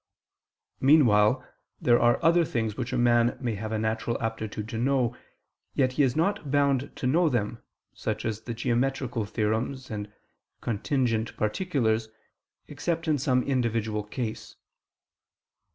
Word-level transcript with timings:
Meanwhile 0.79 1.45
there 1.79 1.99
are 2.01 2.17
other 2.25 2.43
things 2.43 2.75
which 2.75 2.91
a 2.91 2.97
man 2.97 3.37
may 3.39 3.53
have 3.53 3.71
a 3.71 3.77
natural 3.77 4.19
aptitude 4.19 4.67
to 4.69 4.79
know, 4.79 5.15
yet 5.75 5.91
he 5.91 6.01
is 6.01 6.15
not 6.15 6.49
bound 6.49 6.95
to 6.95 7.05
know 7.05 7.29
them, 7.29 7.61
such 7.93 8.25
as 8.25 8.41
the 8.41 8.55
geometrical 8.55 9.25
theorems, 9.25 9.91
and 9.91 10.11
contingent 10.59 11.37
particulars, 11.37 12.09
except 12.67 13.07
in 13.07 13.19
some 13.19 13.43
individual 13.43 14.03
case. 14.03 14.55